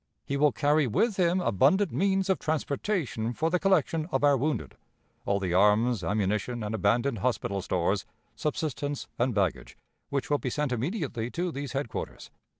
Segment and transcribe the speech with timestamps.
[0.25, 4.75] He will carry with him abundant means of transportation for the collection of our wounded,
[5.27, 9.77] all the arms, ammunition, and abandoned hospital stores, subsistence, and baggage,
[10.09, 12.31] which will be sent immediately to these headquarters.